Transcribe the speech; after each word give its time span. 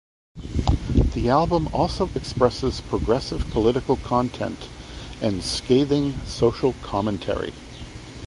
The 1.13 1.29
album 1.29 1.69
also 1.71 2.09
expresses 2.15 2.81
progressive 2.81 3.47
political 3.51 3.97
content 3.97 4.67
and 5.21 5.43
"scathing" 5.43 6.17
social 6.25 6.73
commentary. 6.81 7.53